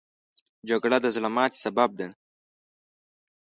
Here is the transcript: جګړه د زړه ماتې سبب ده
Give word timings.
جګړه 0.69 0.97
د 1.03 1.07
زړه 1.15 1.29
ماتې 1.35 1.57
سبب 1.63 1.89
ده 1.99 2.07